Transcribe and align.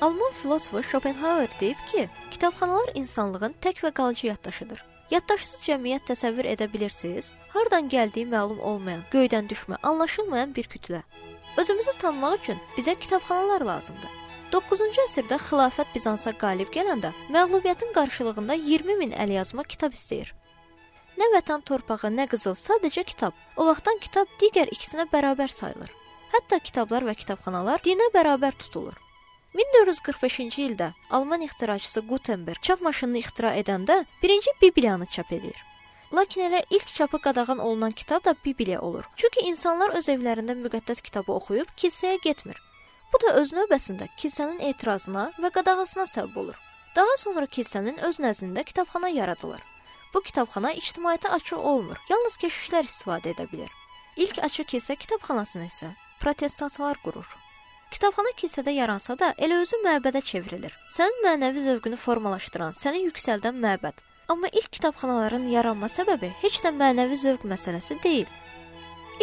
Alman 0.00 0.32
filosofu 0.32 0.82
Schopenhauer 0.82 1.48
deyib 1.60 1.80
ki, 1.88 2.08
kitabxanalar 2.30 2.92
insanlığın 2.94 3.54
tək 3.64 3.82
və 3.84 3.90
qalıcı 3.98 4.26
yaddaşıdır. 4.26 4.78
Yaddaşsız 5.10 5.64
cəmiyyət 5.66 6.06
təsəvvür 6.10 6.46
edə 6.54 6.68
bilirsiniz? 6.72 7.28
Hardan 7.52 7.90
gəldiyi 7.94 8.24
məlum 8.30 8.62
olmayan, 8.70 9.02
göydən 9.12 9.50
düşmə, 9.50 9.76
anlaşılmayan 9.82 10.54
bir 10.56 10.70
kütlə. 10.74 11.02
Özümüzü 11.60 11.92
tanımaq 12.04 12.38
üçün 12.38 12.62
bizə 12.78 12.94
kitabxanalar 13.02 13.66
lazımdır. 13.72 14.14
9-cu 14.54 15.04
əsrdə 15.04 15.40
xilafət 15.44 15.92
Bizansa 15.94 16.32
qalib 16.44 16.72
gələndə 16.78 17.12
məğlubiyyətin 17.36 17.92
qarşılığında 17.98 18.56
20 18.70 18.96
min 19.02 19.12
əlyazma 19.26 19.66
kitab 19.74 19.92
istəyir. 20.00 20.32
Nə 21.20 21.28
vətən 21.36 21.60
torpağı, 21.68 22.08
nə 22.16 22.24
qızıl, 22.32 22.56
sadəcə 22.56 23.04
kitab. 23.12 23.36
O 23.60 23.68
vaxtdan 23.68 24.00
kitab 24.00 24.32
digər 24.40 24.72
ikisinə 24.72 25.10
bərabər 25.12 25.52
sayılır. 25.60 25.92
Hətta 26.32 26.64
kitablar 26.70 27.04
və 27.04 27.18
kitabxanalar 27.20 27.84
dinə 27.84 28.08
bərabər 28.16 28.56
tutulur. 28.64 28.96
1445-ci 29.54 30.62
ildə 30.62 30.92
Alman 31.10 31.40
ixtiraçısı 31.40 32.00
Gutenberg 32.00 32.62
çap 32.62 32.82
maşınını 32.86 33.18
ixtira 33.18 33.50
edəndə 33.62 34.04
birinci 34.22 34.50
Bibliyanı 34.62 35.06
çap 35.06 35.32
edir. 35.32 35.56
Lakin 36.14 36.42
elə 36.42 36.62
ilk 36.70 36.94
çapı 36.94 37.20
qadağan 37.20 37.58
olunan 37.58 37.90
kitab 37.90 38.24
da 38.24 38.34
Bibliya 38.44 38.80
olur. 38.80 39.04
Çünki 39.16 39.40
insanlar 39.40 39.90
öz 39.98 40.08
evlərində 40.08 40.54
müqəddəs 40.62 41.02
kitabı 41.02 41.32
oxuyub 41.32 41.74
kilsəyə 41.76 42.22
getmir. 42.22 42.62
Bu 43.12 43.18
da 43.26 43.34
öz 43.42 43.52
növbəsində 43.58 44.08
kilsənin 44.22 44.62
etirazına 44.70 45.26
və 45.42 45.50
qadağasına 45.58 46.06
səbəb 46.14 46.38
olur. 46.44 46.62
Daha 46.96 47.16
sonra 47.24 47.46
kilsənin 47.58 47.98
öz 48.08 48.22
nəzdində 48.22 48.64
kitabxana 48.64 49.10
yaradılır. 49.18 49.60
Bu 50.14 50.22
kitabxana 50.30 50.72
ictimaiyyətə 50.78 51.34
açıq 51.38 51.68
olmur, 51.74 51.98
yalnız 52.10 52.38
keşişlər 52.42 52.90
istifadə 52.90 53.34
edə 53.34 53.50
bilir. 53.52 53.70
İlk 54.16 54.42
açıq 54.46 54.74
kilsə 54.74 54.96
kitabxanasını 54.96 55.70
isə 55.70 55.94
protestantlar 56.20 56.98
qurur. 57.04 57.26
Kitabxana 57.90 58.30
kilsədə 58.38 58.70
yaransa 58.70 59.16
da, 59.18 59.32
elə 59.44 59.56
özü 59.64 59.78
məbədə 59.84 60.20
çevrilir. 60.22 60.74
Sənin 60.94 61.24
mənəvi 61.24 61.64
zövqünü 61.64 61.96
formalaşdıran, 61.98 62.76
səni 62.78 63.00
yüksəldən 63.08 63.56
məbəd. 63.64 64.04
Amma 64.30 64.46
ilk 64.60 64.70
kitabxanaların 64.76 65.48
yaranma 65.50 65.88
səbəbi 65.90 66.30
heç 66.42 66.60
də 66.62 66.70
mənəvi 66.76 67.18
zövq 67.18 67.48
məsələsi 67.50 67.96
deyil. 68.04 68.30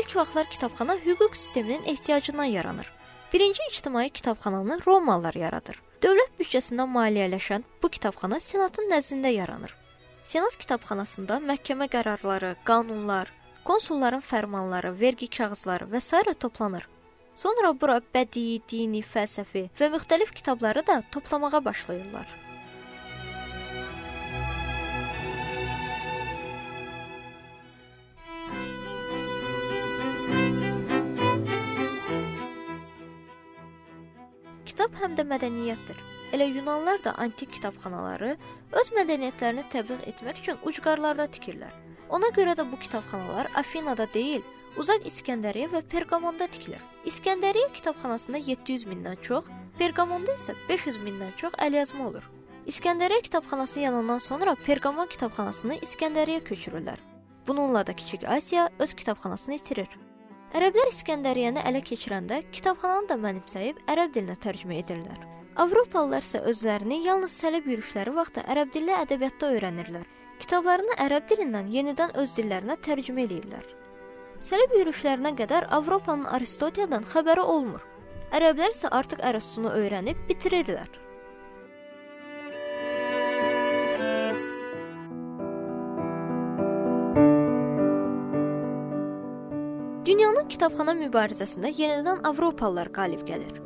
İlk 0.02 0.16
vaxtlar 0.16 0.50
kitabxana 0.52 0.98
hüquq 1.06 1.36
sisteminin 1.36 1.88
ehtiyacından 1.94 2.52
yaranır. 2.58 2.92
Birinci 3.34 3.62
ictimai 3.70 4.10
kitabxananı 4.10 4.78
Romalılar 4.88 5.40
yaradır. 5.46 5.80
Dövlət 6.04 6.36
büdcəsindən 6.40 6.92
maliyyələşən 6.98 7.64
bu 7.84 7.90
kitabxana 7.90 8.40
senatın 8.40 8.92
nəzdində 8.92 9.32
yaranır. 9.32 9.72
Senat 10.24 10.60
kitabxanasında 10.60 11.40
məhkəmə 11.54 11.88
qərarları, 11.96 12.52
qanunlar, 12.68 13.32
konsulların 13.64 14.22
fərmanları, 14.34 14.92
vergi 15.00 15.32
kağızları 15.40 15.88
və 15.96 16.04
s. 16.04 16.22
toplanır. 16.40 16.84
Sonra 17.38 17.70
bura 17.78 18.00
bədii, 18.16 18.64
dini, 18.66 19.04
fəlsəfi 19.06 19.68
və 19.78 19.92
müxtəlif 19.94 20.32
kitabları 20.34 20.82
da 20.88 20.96
toplamağa 21.14 21.60
başlayırlar. 21.68 22.32
Kitab 34.66 34.98
həm 34.98 35.14
də 35.20 35.28
mədəniyyətdir. 35.30 36.02
Elə 36.34 36.50
Yunanlılar 36.50 37.04
da 37.06 37.14
antik 37.22 37.54
kitabxanaları 37.54 38.34
öz 38.82 38.94
mədəniyyətlərini 38.98 39.70
təbliğ 39.78 40.10
etmək 40.10 40.42
üçün 40.42 40.58
ucqarlarda 40.66 41.30
tikirlər. 41.38 41.78
Ona 42.10 42.34
görə 42.34 42.58
də 42.58 42.66
bu 42.72 42.82
kitabxanalar 42.82 43.54
Afinada 43.62 44.10
deyil, 44.14 44.42
uzaq 44.82 45.06
İskəndəriyyə 45.10 45.68
və 45.74 45.82
Perqamonda 45.92 46.48
tikilir. 46.54 46.82
İskəndəriyyə 47.10 47.72
kitabxanasında 47.78 48.42
700 48.48 48.86
mindən 48.92 49.22
çox, 49.28 49.52
Perqamonda 49.80 50.36
isə 50.38 50.56
500 50.70 51.00
mindən 51.06 51.32
çox 51.42 51.56
əlyazma 51.68 52.08
olur. 52.10 52.26
İskəndəriyyə 52.72 53.24
kitabxanası 53.30 53.80
yanandan 53.80 54.20
sonra 54.24 54.56
Perqamon 54.66 55.08
kitabxanasını 55.14 55.80
İskəndəriyyə 55.88 56.44
köçürürlər. 56.50 57.00
Bununla 57.48 57.88
da 57.88 57.94
Kiçik 57.94 58.28
Asiya 58.28 58.70
öz 58.80 58.94
kitabxanasını 58.94 59.56
itirir. 59.56 59.88
Ərəblər 60.58 60.92
İskəndəriyyəni 60.92 61.64
ələ 61.70 61.82
keçirəndə 61.90 62.42
kitabxananı 62.52 63.10
da 63.10 63.18
mənimsəyib 63.24 63.82
ərəb 63.94 64.14
dilinə 64.18 64.36
tərcümə 64.46 64.78
edirlər. 64.84 65.26
Avropalılar 65.64 66.22
isə 66.28 66.44
özlərini 66.52 67.02
yalnız 67.08 67.34
sələb 67.42 67.66
yürüşləri 67.72 68.14
vaxtı 68.20 68.44
ərəb 68.54 68.76
dilli 68.76 68.94
ədəbiyyatda 69.00 69.56
öyrənirlər. 69.56 70.06
Kitablarını 70.44 71.02
ərəb 71.08 71.26
dilindən 71.32 71.72
yenidən 71.74 72.16
öz 72.22 72.36
dillərinə 72.38 72.78
tərcümə 72.88 73.26
edirlər. 73.26 73.66
Sələb 74.48 74.72
yürüşlərinə 74.78 75.34
qədər 75.36 75.66
Avropanın 75.76 76.28
Aristoteliyadan 76.32 77.04
xəbəri 77.10 77.44
olmur. 77.54 77.82
Ərəblər 78.38 78.72
isə 78.72 78.88
artıq 78.96 79.20
Ərəstunu 79.28 79.74
öyrənib 79.76 80.22
bitirirlər. 80.30 80.88
Dünyanın 90.08 90.48
kitabxana 90.54 90.96
mübarizəsində 91.02 91.74
yenidən 91.82 92.24
Avropalılar 92.32 92.94
qalib 92.96 93.28
gəlir. 93.28 93.60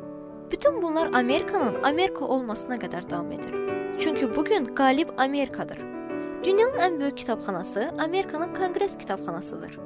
Bütün 0.50 0.82
bunlar 0.82 1.14
Amerikanın 1.14 1.78
Amerika 1.92 2.26
olmasına 2.26 2.80
qədər 2.82 3.06
davam 3.10 3.30
edir. 3.38 3.54
Çünki 4.02 4.34
bu 4.34 4.44
gün 4.50 4.66
qalib 4.82 5.14
Amerikadır. 5.28 5.78
Dünyanın 6.42 6.84
ən 6.88 7.00
böyük 7.00 7.18
kitabxanası 7.22 7.90
Amerikanın 7.98 8.54
Konqres 8.54 8.98
kitabxanasıdır. 8.98 9.78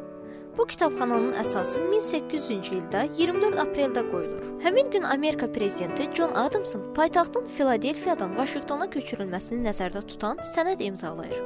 Bu 0.56 0.64
kitabxananın 0.66 1.34
əsası 1.36 1.82
1800-cü 1.90 2.78
ildə 2.78 3.02
24 3.18 3.58
apreldə 3.60 4.02
qoyulur. 4.08 4.46
Həmin 4.64 4.88
gün 4.94 5.04
Amerika 5.04 5.50
prezidenti 5.52 6.06
John 6.16 6.32
Adamson 6.32 6.86
paytaxtın 6.96 7.44
Filadelfiyadan 7.58 8.32
Vaşinqtona 8.38 8.86
köçürülməsini 8.94 9.66
nəzərdə 9.68 10.00
tutan 10.08 10.40
sənəd 10.54 10.80
imzalayır. 10.88 11.44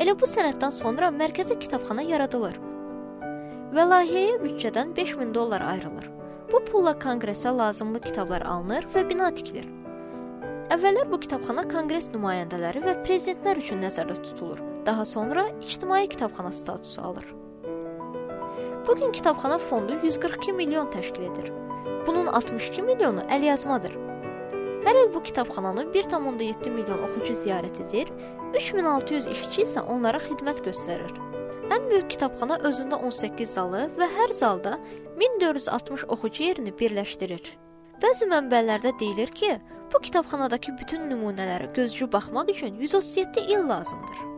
Elə 0.00 0.16
bu 0.16 0.30
sənəddən 0.32 0.72
sonra 0.72 1.12
mərkəzi 1.12 1.58
kitabxana 1.60 2.08
yaradılır 2.08 2.56
və 3.76 3.88
layihəyə 3.92 4.40
büdcədən 4.40 4.96
5000 4.96 5.34
dollar 5.36 5.60
ayrılır. 5.74 6.10
Bu 6.52 6.64
pulla 6.64 6.96
konqresə 7.06 7.52
lazımlı 7.52 8.00
kitablar 8.08 8.40
alınır 8.40 8.88
və 8.94 9.04
bina 9.10 9.34
tikilir. 9.36 9.68
Əvvəllər 10.72 11.10
bu 11.12 11.20
kitabxana 11.20 11.68
konqres 11.68 12.08
nümayəndələri 12.14 12.88
və 12.88 13.00
prezidentlər 13.04 13.60
üçün 13.60 13.84
nəzərdə 13.84 14.16
tutulur. 14.22 14.64
Daha 14.86 15.04
sonra 15.04 15.50
ictimai 15.60 16.06
kitabxana 16.08 16.52
statusu 16.52 17.02
alır. 17.02 17.34
Bu 18.86 18.96
gün 18.96 19.12
kitabxana 19.12 19.58
fondu 19.58 19.98
142 20.02 20.52
milyon 20.52 20.86
təşkil 20.86 21.22
edir. 21.30 21.52
Bunun 22.06 22.26
62 22.26 22.82
milyonu 22.82 23.24
əlyazmadır. 23.34 23.96
Hər 24.86 24.98
il 25.00 25.08
bu 25.14 25.22
kitabxananı 25.22 25.82
1.7 25.94 26.70
milyon 26.70 27.02
oxucu 27.08 27.34
ziyarət 27.34 27.80
edir, 27.86 28.12
3600 28.54 29.26
işçi 29.32 29.64
isə 29.64 29.82
onlara 29.94 30.20
xidmət 30.22 30.62
göstərir. 30.68 31.10
Ən 31.74 31.90
böyük 31.90 32.12
kitabxana 32.14 32.60
özündə 32.70 33.00
18 33.10 33.56
zalı 33.58 33.82
və 33.98 34.06
hər 34.20 34.36
zalda 34.38 34.76
1460 35.18 36.06
oxucu 36.06 36.46
yerini 36.46 36.76
birləşdirir. 36.78 37.42
Bəzi 38.02 38.30
mənbələrdə 38.30 38.94
deyilir 39.02 39.34
ki, 39.42 39.56
bu 39.92 40.04
kitabxanadakı 40.06 40.78
bütün 40.78 41.10
nümunələrə 41.10 41.72
gözcü 41.74 42.12
baxmaq 42.12 42.54
üçün 42.54 42.78
137 42.86 43.40
il 43.50 43.68
lazımdır. 43.68 44.35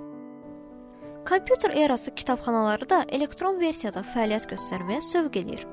Kompüter 1.28 1.70
erası 1.70 2.14
kitabxanaları 2.14 2.90
da 2.90 3.04
elektron 3.08 3.58
versiyada 3.60 4.00
fəaliyyət 4.00 4.46
göstərməyə 4.48 5.00
sövq 5.04 5.34
eləyir. 5.36 5.66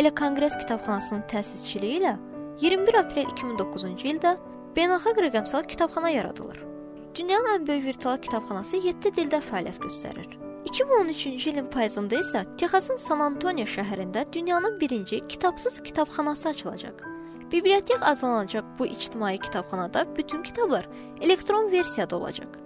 Elə 0.00 0.12
Konqres 0.16 0.54
kitabxanasının 0.56 1.26
təsisçiliyi 1.28 1.98
ilə 1.98 2.12
21 2.62 2.96
aprel 3.00 3.28
2009-cu 3.34 4.08
ildə 4.14 4.32
beynəlxalq 4.78 5.20
rəqəmsal 5.26 5.68
kitabxana 5.68 6.14
yaradılır. 6.14 6.62
Dünyanın 7.18 7.58
ən 7.58 7.68
böyük 7.68 7.84
virtual 7.90 8.22
kitabxanası 8.24 8.80
7 8.86 9.12
dildə 9.18 9.42
fəaliyyət 9.50 9.82
göstərir. 9.84 10.32
2013-cü 10.72 11.52
ilin 11.52 11.68
payızında 11.76 12.22
isə 12.24 12.46
Texasın 12.56 12.96
San 12.96 13.20
Antonio 13.20 13.68
şəhərində 13.68 14.24
dünyanın 14.32 14.80
birinci 14.80 15.20
kitabsız 15.28 15.82
kitabxanası 15.82 16.48
açılacaq. 16.48 17.04
Bibliotek 17.52 18.00
adlanacaq 18.00 18.64
bu 18.78 18.86
ictimai 18.86 19.38
kitabxanada 19.38 20.06
bütün 20.16 20.42
kitablar 20.42 20.88
elektron 21.20 21.72
versiyada 21.72 22.16
olacaq. 22.16 22.61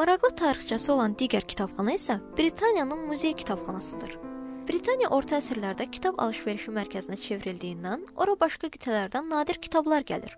Maraqlı 0.00 0.30
tarixçəsi 0.32 0.88
olan 0.94 1.12
digər 1.20 1.44
kitabxana 1.44 1.92
isə 1.92 2.14
Britaniyanın 2.38 3.02
muzey 3.10 3.34
kitabxanasıdır. 3.36 4.14
Britaniya 4.70 5.10
orta 5.12 5.36
əsrlərdə 5.36 5.86
kitab 5.92 6.22
alış-verişi 6.24 6.72
mərkəzinə 6.72 7.18
çevrildiyindən 7.20 8.06
ora 8.24 8.36
başqa 8.40 8.70
qitələrdən 8.72 9.28
nadir 9.28 9.60
kitablar 9.66 10.06
gəlir. 10.08 10.32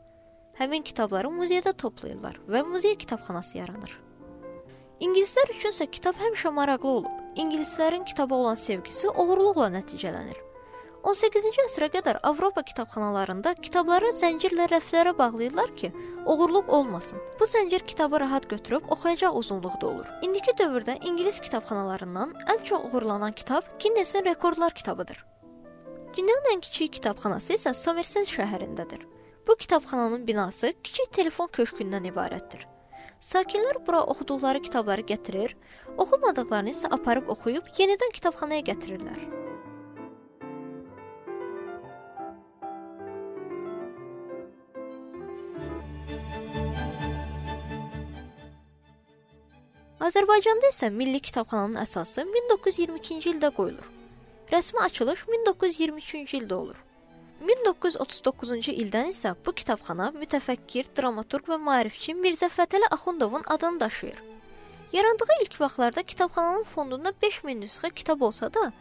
Həmin 0.58 0.82
kitabları 0.88 1.30
muzeydə 1.30 1.76
toplayırlar 1.84 2.40
və 2.50 2.64
muzey 2.72 2.98
kitabxanası 3.04 3.60
yaranır. 3.60 3.94
İngilislər 4.98 5.54
üçün 5.54 5.70
isə 5.76 5.86
kitab 5.94 6.18
həmişə 6.24 6.50
maraqlı 6.58 6.96
olub. 6.96 7.22
İngilislərin 7.44 8.02
kitaba 8.10 8.42
olan 8.42 8.58
sevgisi 8.58 9.14
oğurluqla 9.14 9.70
nəticələnir. 9.78 10.41
18-ci 11.02 11.64
əsrə 11.64 11.88
qədər 11.90 12.20
Avropa 12.28 12.62
kitabxanalarında 12.62 13.56
kitabları 13.58 14.12
zəncirlə 14.14 14.68
rəflərə 14.70 15.10
bağlayırlar 15.18 15.72
ki, 15.80 15.90
oğurluq 16.30 16.70
olmasın. 16.76 17.18
Bu 17.40 17.48
zəncir 17.50 17.82
kitabı 17.90 18.20
rahat 18.22 18.46
götürüb 18.50 18.86
oxuyacaq 18.94 19.34
uzunluqda 19.40 19.88
olur. 19.88 20.12
İndiki 20.22 20.54
dövrdə 20.60 20.94
ingilis 21.02 21.40
kitabxanalarından 21.40 22.36
ən 22.54 22.62
çox 22.64 22.86
oğurlanan 22.86 23.32
kitab 23.32 23.66
Guinness-in 23.82 24.24
rekordlar 24.24 24.74
kitabıdır. 24.74 25.24
Dünyanın 26.16 26.54
ən 26.54 26.64
kiçik 26.68 26.94
kitabxanası 27.00 27.58
isə 27.58 27.74
Somerset 27.74 28.30
şəhərindədir. 28.30 29.02
Bu 29.48 29.56
kitabxananın 29.56 30.26
binası 30.26 30.72
kiçik 30.84 31.12
telefon 31.12 31.50
köşkündən 31.50 32.06
ibarətdir. 32.14 32.68
Sakinlər 33.18 33.82
bura 33.86 34.06
oxuduqları 34.06 34.62
kitabları 34.62 35.02
gətirir, 35.10 35.58
oxumadıqlarını 35.96 36.70
isə 36.70 36.94
aparıb 36.94 37.28
oxuyub 37.34 37.74
yenidən 37.78 38.14
kitabxanaya 38.14 38.70
gətirirlər. 38.70 39.41
Azərbaycanda 50.02 50.66
isə 50.72 50.88
Milli 50.90 51.20
Kitabxananın 51.22 51.78
əsası 51.78 52.24
1922-ci 52.26 53.28
ildə 53.30 53.52
qoyulur. 53.54 53.84
Rəsmi 54.50 54.80
açılış 54.82 55.20
1923-cü 55.28 56.40
ildə 56.40 56.56
olur. 56.56 56.78
1939-cu 57.50 58.74
ildən 58.82 59.12
isə 59.12 59.30
bu 59.46 59.54
kitabxana 59.60 60.08
mütəfəkkir, 60.16 60.88
dramaturq 60.98 61.52
və 61.52 61.58
maarifçi 61.68 62.16
Mirzə 62.18 62.48
Fətəli 62.50 62.88
Axundovun 62.96 63.46
adını 63.54 63.80
daşıyır. 63.80 64.18
Yarandığı 64.92 65.36
ilk 65.44 65.60
vaxtlarda 65.60 66.02
kitabxananın 66.02 66.66
fondunda 66.72 67.12
5000 67.22 67.62
nüsxə 67.62 67.92
kitab 67.94 68.26
olsa 68.30 68.50
da, 68.54 68.72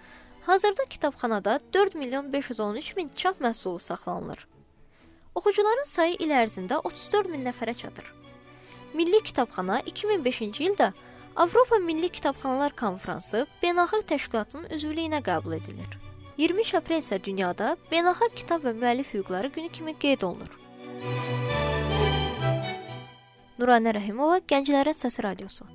hazırda 0.49 0.85
kitabxanada 0.85 1.59
4 1.73 1.95
milyon 1.95 2.33
513 2.33 2.95
min 2.97 3.13
çap 3.15 3.45
məhsulu 3.45 3.79
saxlanılır. 3.79 4.47
Oxucuların 5.35 5.85
sayı 5.85 6.17
il 6.19 6.33
ərzində 6.41 6.81
34 6.83 7.29
min 7.29 7.45
nəfərə 7.45 7.77
çatır. 7.77 8.09
Milli 8.93 9.21
Kitabxana 9.23 9.79
2005-ci 9.87 10.65
ildə 10.67 10.89
Avropa 11.39 11.77
Milli 11.79 12.09
Kitabxanalar 12.11 12.73
Konfransı 12.75 13.45
beynəlxalq 13.61 14.03
təşkilatının 14.09 14.67
üzvlüyünə 14.77 15.21
qəbul 15.23 15.55
edilir. 15.55 15.93
23 16.37 16.73
aprel 16.81 16.99
isə 16.99 17.19
dünyada 17.23 17.75
Beynəlxalq 17.91 18.35
Kitab 18.41 18.65
və 18.67 18.75
Müəllif 18.75 19.13
Hüquqları 19.15 19.53
Günü 19.55 19.69
kimi 19.77 19.95
qeyd 20.03 20.25
olunur. 20.27 20.57
Nuranə 23.61 23.95
Rəhimova, 23.95 24.41
Gənclərin 24.51 24.97
Səsi 24.97 25.23
Radiosu. 25.23 25.69